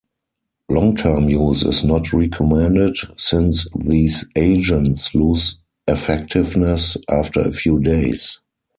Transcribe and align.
Long-term 0.67 1.29
use 1.29 1.61
is 1.61 1.83
not 1.83 2.11
recommended, 2.11 2.97
since 3.17 3.67
these 3.75 4.25
agents 4.35 5.13
lose 5.13 5.61
effectiveness 5.87 6.97
after 7.07 7.41
a 7.41 7.51
few 7.51 7.77
days. 7.79 8.39